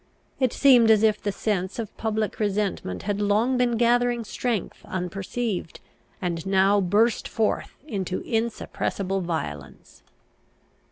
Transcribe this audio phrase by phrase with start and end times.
[0.39, 5.79] It seemed as if the sense of public resentment had long been gathering strength unperceived,
[6.19, 10.01] and now burst forth into insuppressible violence.